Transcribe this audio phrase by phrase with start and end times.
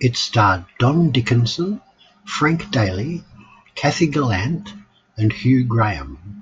[0.00, 1.82] It starred Don Dickenson,
[2.24, 3.22] Frank Daley,
[3.74, 4.72] Kathy Gallant
[5.18, 6.40] and Hugh Graham.